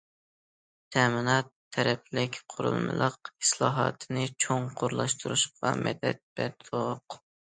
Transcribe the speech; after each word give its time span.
تەمىنات 0.93 1.51
تەرەپلىك 1.77 2.39
قۇرۇلمىلىق 2.53 3.29
ئىسلاھاتنى 3.33 4.25
چوڭقۇرلاشتۇرۇشقا 4.45 5.75
مەدەت 5.89 6.25
بەردۇق. 6.41 7.21